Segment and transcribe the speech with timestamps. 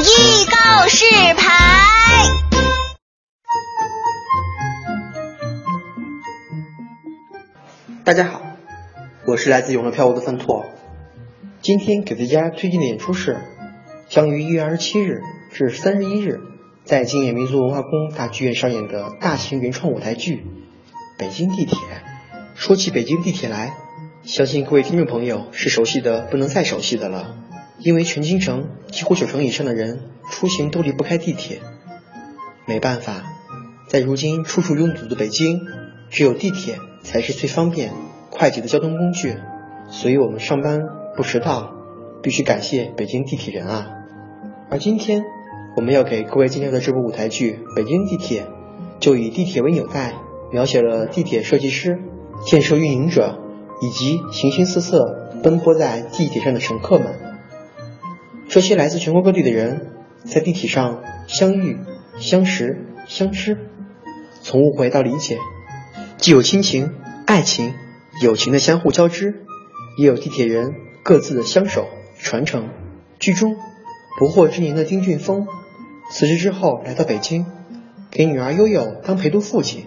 [0.00, 0.02] 预
[0.46, 1.04] 告示
[1.36, 2.24] 牌。
[8.02, 8.40] 大家好，
[9.26, 10.64] 我是来自永乐票务的范拓。
[11.60, 13.42] 今天给大家推荐的演出是
[14.08, 15.20] 将于一月二十七日
[15.52, 16.40] 至三十一日
[16.84, 20.36] 在京野民族文化宫大剧院上演的大型原创舞台剧
[21.18, 21.76] 《北京地铁》。
[22.54, 23.74] 说起北京地铁来，
[24.22, 27.36] 相信各位听众朋友是熟悉的不能再熟悉的了，
[27.82, 31.60] 因为全京城几乎九成以上的人出行都离不开地铁。
[32.66, 33.22] 没办法，
[33.88, 35.60] 在如今处处拥堵的北京，
[36.10, 37.92] 只有地铁才是最方便、
[38.30, 39.36] 快捷的交通工具。
[39.88, 40.78] 所以我们上班
[41.16, 41.72] 不迟到，
[42.22, 43.90] 必须感谢北京地铁人啊！
[44.70, 45.24] 而今天
[45.76, 48.42] 我们要给各位介绍的这部舞台剧《北京地铁》，
[49.00, 50.14] 就以地铁为纽带，
[50.52, 51.98] 描写了地铁设计师、
[52.46, 53.40] 建设运营者
[53.82, 57.29] 以及形形色色奔波在地铁上的乘客们。
[58.50, 59.92] 这些来自全国各地的人，
[60.24, 61.78] 在地铁上相遇、
[62.18, 63.56] 相识、相知，
[64.42, 65.38] 从误会到理解，
[66.16, 66.92] 既有亲情、
[67.26, 67.74] 爱情、
[68.20, 69.44] 友情的相互交织。
[69.98, 71.86] 也有地铁人各自的相守
[72.18, 72.70] 传承。
[73.20, 73.56] 剧中
[74.18, 75.46] 不惑之年的丁俊峰
[76.10, 77.46] 辞职之后来到北京，
[78.10, 79.86] 给女儿悠悠当陪读父亲。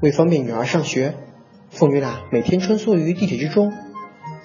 [0.00, 1.14] 为方便女儿上学，
[1.70, 3.72] 父女俩每天穿梭于地铁之中，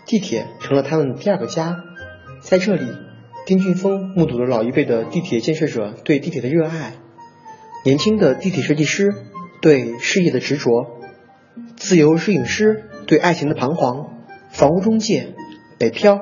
[0.05, 1.77] 地铁成了他们第二个家。
[2.41, 2.85] 在这里，
[3.45, 6.93] 丁俊峰目睹了老一辈的地铁建设者对地铁的热爱，
[7.83, 9.13] 年轻的地铁设计师
[9.61, 10.71] 对事业的执着，
[11.75, 14.15] 自由摄影师对爱情的彷徨。
[14.49, 15.35] 房屋中介，
[15.77, 16.21] 北漂，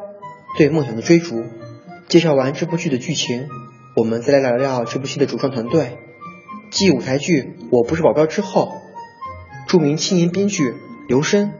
[0.58, 1.46] 对梦想的追逐。
[2.10, 3.48] 介绍完这部剧的剧情，
[3.96, 5.98] 我们再来聊聊这部戏的主创团队。
[6.72, 8.74] 继舞台剧《我不是保镖》之后，
[9.68, 10.74] 著名青年编剧
[11.08, 11.54] 刘申、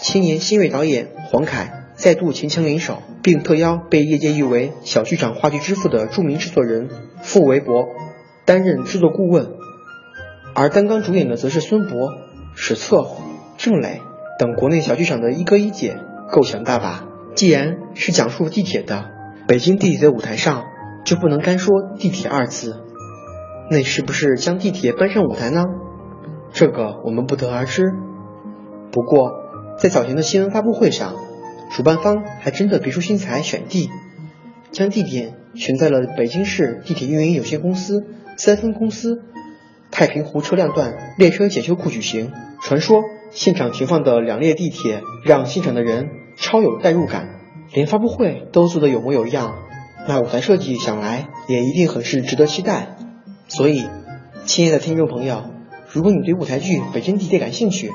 [0.00, 6.88] 青年新锐导演黄凯再度强强联手，并特邀被业界誉为小剧场话剧之父的著名制作人
[7.22, 7.86] 傅维博
[8.44, 9.48] 担任制作顾问，
[10.54, 12.12] 而担纲主演的则是孙博、
[12.54, 13.06] 史策、
[13.56, 14.02] 郑磊。
[14.38, 15.96] 等国内小剧场的一哥一姐
[16.30, 17.08] 够强大吧？
[17.34, 19.06] 既然是讲述地铁的，
[19.48, 20.64] 北京地铁的舞台上
[21.06, 22.82] 就不能干说地铁二字，
[23.70, 25.64] 那是不是将地铁搬上舞台呢？
[26.52, 27.82] 这个我们不得而知。
[28.92, 29.30] 不过
[29.78, 31.14] 在早前的新闻发布会上，
[31.70, 33.90] 主办方还真的别出心裁选地，
[34.72, 38.04] 将地点选在了北京市地铁运营有限公司
[38.36, 39.22] 三分公司
[39.90, 42.32] 太平湖车辆段列车检修库举行。
[42.62, 43.02] 传说。
[43.32, 47.40] 现场停放的两列地铁让现场的人超有代入感，
[47.72, 49.56] 连发布会都做得有模有样。
[50.06, 52.96] 那舞台设计想来也一定很是值得期待。
[53.48, 53.84] 所以，
[54.46, 55.50] 亲爱的听众朋友，
[55.90, 57.90] 如果你对舞台剧《北京地铁》感兴趣，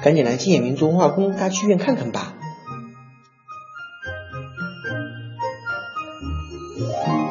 [0.00, 2.37] 赶紧来金野民族文化宫大剧院看看吧。
[6.78, 7.27] Thank you.